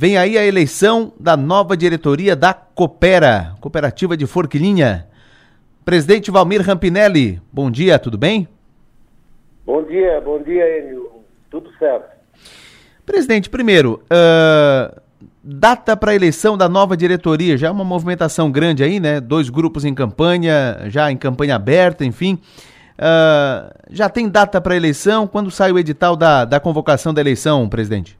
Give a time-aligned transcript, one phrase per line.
[0.00, 5.08] Vem aí a eleição da nova diretoria da Coopera, Cooperativa de Forquilinha.
[5.84, 8.46] Presidente Valmir Rampinelli, bom dia, tudo bem?
[9.66, 11.10] Bom dia, bom dia, Enio.
[11.50, 12.16] Tudo certo.
[13.04, 15.00] Presidente, primeiro, uh,
[15.42, 19.20] data para a eleição da nova diretoria, já é uma movimentação grande aí, né?
[19.20, 22.38] Dois grupos em campanha, já em campanha aberta, enfim.
[22.94, 25.26] Uh, já tem data para a eleição?
[25.26, 28.16] Quando sai o edital da, da convocação da eleição, presidente?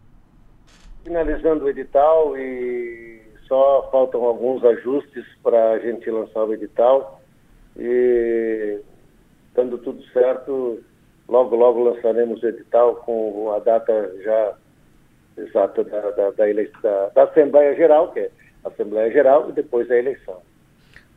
[1.08, 7.20] Finalizando o edital e só faltam alguns ajustes para a gente lançar o edital.
[7.76, 8.78] E,
[9.54, 10.84] dando tudo certo,
[11.26, 14.54] logo, logo lançaremos o edital com a data já
[15.38, 16.44] exata da, da, da,
[16.82, 18.30] da, da Assembleia Geral, que é
[18.64, 20.36] a Assembleia Geral, e depois a eleição.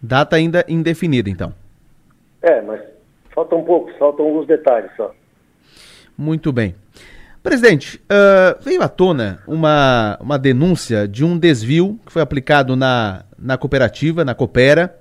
[0.01, 1.53] Data ainda indefinida, então.
[2.41, 2.81] É, mas
[3.31, 5.13] faltam poucos, faltam alguns detalhes só.
[6.17, 6.75] Muito bem.
[7.43, 13.25] Presidente, uh, veio à tona uma, uma denúncia de um desvio que foi aplicado na,
[13.37, 14.95] na cooperativa, na Coopera,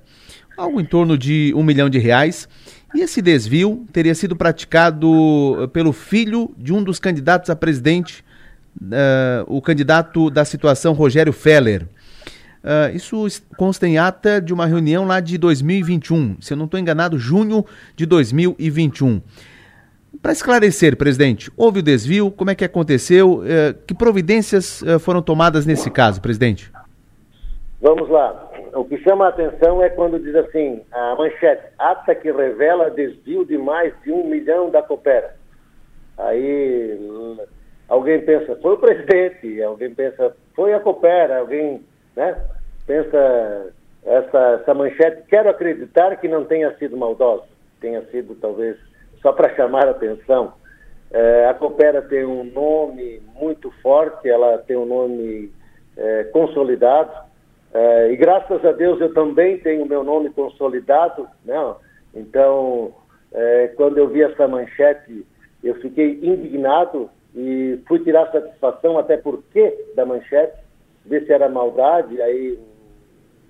[0.56, 2.48] algo em torno de um milhão de reais.
[2.94, 8.24] E esse desvio teria sido praticado pelo filho de um dos candidatos a presidente,
[8.80, 11.86] uh, o candidato da situação Rogério Feller.
[12.64, 16.80] Uh, isso consta em ata de uma reunião lá de 2021, se eu não estou
[16.80, 19.20] enganado, junho de 2021.
[20.22, 22.30] Para esclarecer, presidente, houve o desvio?
[22.30, 23.42] Como é que aconteceu?
[23.46, 26.70] Eh, que providências eh, foram tomadas nesse caso, presidente?
[27.80, 28.50] Vamos lá.
[28.74, 33.44] O que chama a atenção é quando diz assim, a manchete, ata que revela desvio
[33.44, 35.34] de mais de um milhão da Coopera.
[36.18, 36.98] Aí
[37.88, 41.82] alguém pensa, foi o presidente, alguém pensa, foi a Coopera, alguém
[42.14, 42.36] né,
[42.86, 43.72] pensa
[44.04, 47.44] essa, essa manchete, quero acreditar que não tenha sido maldosa,
[47.80, 48.76] tenha sido talvez
[49.22, 50.54] só para chamar a atenção,
[51.10, 55.52] é, a Coopera tem um nome muito forte, ela tem um nome
[55.96, 57.10] é, consolidado,
[57.72, 61.74] é, e graças a Deus eu também tenho meu nome consolidado, né?
[62.14, 62.92] então
[63.32, 65.26] é, quando eu vi essa manchete
[65.62, 70.56] eu fiquei indignado e fui tirar satisfação até porque da manchete,
[71.04, 72.58] ver se era maldade, aí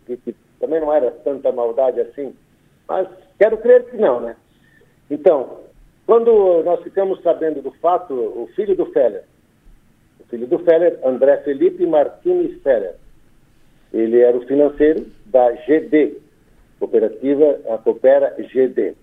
[0.06, 2.34] que, que também não era tanta maldade assim,
[2.88, 3.08] mas
[3.38, 4.36] quero crer que não, né?
[5.10, 5.60] Então,
[6.10, 9.22] quando nós ficamos sabendo do fato, o filho do Feller,
[10.18, 12.96] o filho do Feller, André Felipe Martins Feller,
[13.94, 16.16] ele era o financeiro da GD,
[16.80, 18.94] cooperativa, a Coopera GD.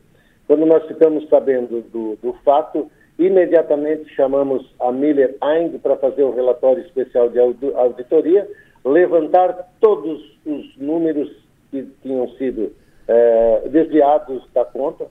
[0.47, 6.35] Quando nós ficamos sabendo do, do fato, imediatamente chamamos a Miller Eing para fazer o
[6.35, 8.45] relatório especial de auditoria,
[8.83, 11.31] levantar todos os números
[11.71, 12.73] que tinham sido
[13.07, 15.07] eh, desviados da conta,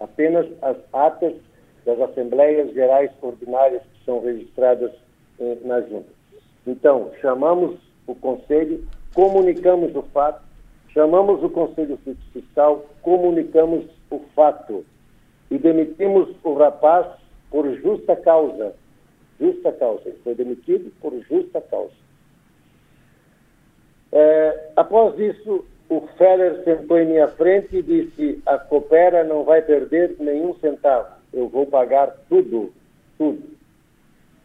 [0.00, 1.34] Apenas as atas
[1.84, 4.92] das Assembleias Gerais Ordinárias que são registradas
[5.40, 6.08] eh, na junta.
[6.66, 10.42] Então, chamamos o Conselho, comunicamos o fato,
[10.92, 11.98] chamamos o Conselho
[12.32, 14.84] Fiscal, comunicamos o fato
[15.50, 17.06] e demitimos o rapaz
[17.50, 18.74] por justa causa.
[19.40, 20.02] Justa causa.
[20.08, 21.92] Ele foi demitido por justa causa.
[24.78, 30.14] Após isso, o Feller sentou em minha frente e disse: a Coopera não vai perder
[30.20, 32.72] nenhum centavo, eu vou pagar tudo,
[33.18, 33.42] tudo.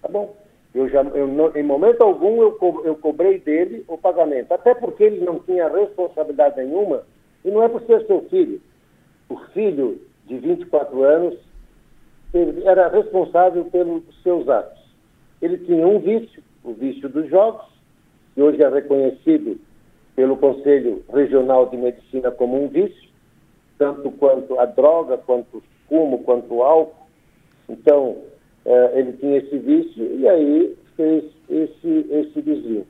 [0.02, 0.36] Tá bom.
[0.74, 4.74] Eu já, eu não, em momento algum eu, co, eu cobrei dele o pagamento, até
[4.74, 7.04] porque ele não tinha responsabilidade nenhuma,
[7.46, 8.60] e não é por ser seu filho.
[9.30, 11.38] O filho de 24 anos
[12.66, 14.82] era responsável pelos seus atos.
[15.40, 17.68] Ele tinha um vício, o vício dos jogos,
[18.34, 19.60] que hoje é reconhecido
[20.64, 23.10] Conselho Regional de Medicina como um vício,
[23.78, 27.06] tanto quanto a droga, quanto o fumo, quanto o álcool.
[27.68, 28.18] Então,
[28.66, 32.88] eh, ele tinha esse vício e aí fez esse, esse desvio.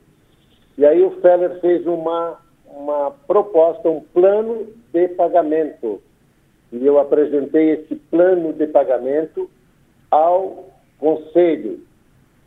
[0.77, 2.37] E aí o Feller fez uma,
[2.67, 5.99] uma proposta, um plano de pagamento.
[6.71, 9.49] E eu apresentei esse plano de pagamento
[10.11, 10.65] ao
[10.99, 11.79] Conselho.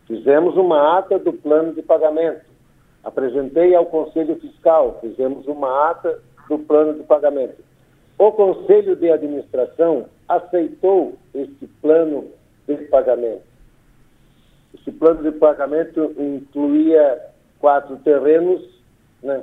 [0.06, 2.45] Fizemos uma ata do plano de pagamento.
[3.06, 6.18] Apresentei ao Conselho Fiscal, fizemos uma ata
[6.48, 7.54] do plano de pagamento.
[8.18, 12.32] O Conselho de Administração aceitou esse plano
[12.66, 13.44] de pagamento.
[14.74, 17.30] Esse plano de pagamento incluía
[17.60, 18.60] quatro terrenos,
[19.22, 19.40] né?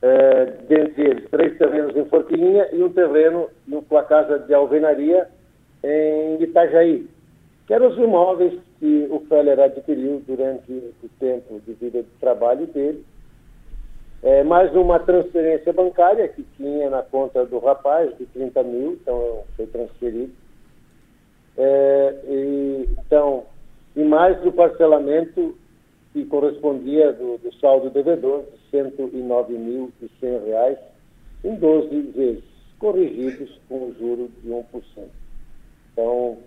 [0.00, 3.50] É, dentre eles, três terrenos em Forquilinha e um terreno
[3.90, 5.28] com a casa de alvenaria
[5.84, 7.06] em Itajaí,
[7.66, 12.66] que eram os imóveis que o Feller adquiriu durante o tempo de vida de trabalho
[12.68, 13.04] dele.
[14.22, 19.44] É, mais uma transferência bancária que tinha na conta do rapaz de 30 mil, então
[19.56, 20.32] foi transferido.
[21.58, 23.44] É, e, então,
[23.94, 25.56] e mais o parcelamento
[26.12, 30.78] que correspondia do, do saldo devedor de R$ 109.100
[31.44, 32.44] em 12 vezes,
[32.78, 34.62] corrigidos com o juro de 1%.
[35.92, 36.38] Então,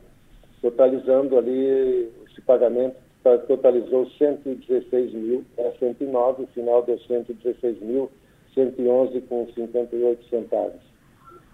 [0.61, 2.95] totalizando ali, esse pagamento
[3.47, 8.09] totalizou 116 mil, era 109, o final deu 116 mil,
[8.53, 10.81] 111 com 58 centavos.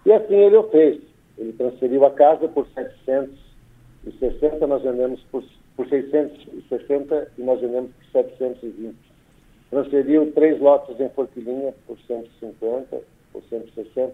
[0.04, 1.00] E assim ele o fez.
[1.36, 5.42] Ele transferiu a casa por 760, nós vendemos por
[5.76, 8.96] por 660 e nós vendemos por 720.
[9.70, 13.00] Transferiu três lotes em Forquilinha por 150,
[13.32, 14.12] por 160,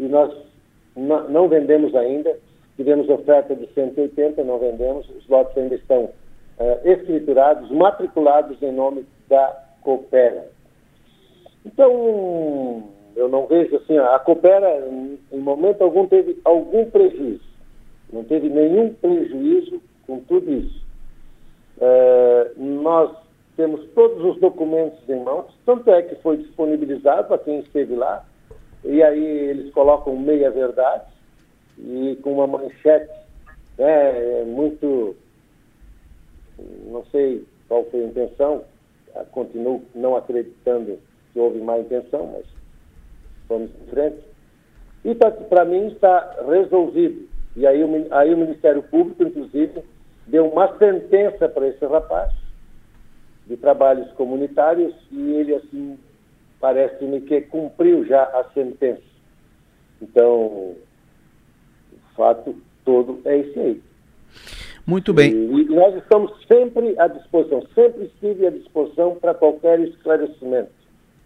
[0.00, 0.34] e nós
[0.96, 2.36] não vendemos ainda,
[2.76, 9.06] tivemos oferta de 180, não vendemos, os lotes ainda estão uh, escriturados, matriculados em nome
[9.28, 10.50] da Coopera.
[11.64, 12.84] Então,
[13.16, 14.86] eu não vejo assim, a Coopera,
[15.32, 17.44] em momento algum, teve algum prejuízo.
[18.12, 20.84] Não teve nenhum prejuízo com tudo isso.
[21.80, 23.16] É, nós
[23.56, 28.24] temos todos os documentos em mãos, tanto é que foi disponibilizado para quem esteve lá,
[28.84, 31.13] e aí eles colocam meia verdade
[31.78, 33.12] e com uma manchete
[33.78, 35.16] né, muito,
[36.86, 38.64] não sei qual foi a intenção,
[39.32, 40.98] continuo não acreditando
[41.32, 42.46] que houve má intenção, mas
[43.48, 44.18] vamos em frente.
[45.04, 47.28] E para mim está resolvido.
[47.56, 47.80] E aí
[48.10, 49.82] aí o Ministério Público, inclusive,
[50.26, 52.32] deu uma sentença para esse rapaz
[53.46, 55.98] de trabalhos comunitários e ele, assim,
[56.60, 59.02] parece-me que cumpriu já a sentença.
[60.00, 60.74] Então,
[62.24, 62.54] fato
[62.86, 63.82] todo é esse aí.
[64.86, 65.30] Muito bem.
[65.32, 70.70] E, nós estamos sempre à disposição, sempre estive à disposição para qualquer esclarecimento.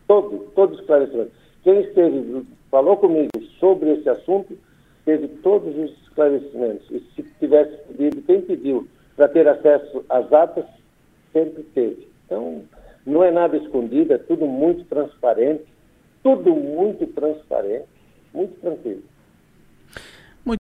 [0.09, 1.31] Todo, todo esclarecimento.
[1.63, 3.31] Quem esteve, falou comigo
[3.61, 4.57] sobre esse assunto,
[5.05, 6.89] teve todos os esclarecimentos.
[6.91, 10.65] E se tivesse pedido, quem pediu para ter acesso às atas,
[11.33, 12.09] sempre teve.
[12.27, 12.63] Então,
[13.07, 15.65] não é nada escondido, é tudo muito transparente,
[16.23, 17.89] tudo muito transparente,
[18.33, 19.03] muito tranquilo.